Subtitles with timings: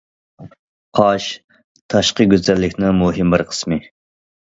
[1.01, 1.27] قاش
[1.95, 3.83] تاشقى گۈزەللىكنىڭ مۇھىم بىر قىسمى.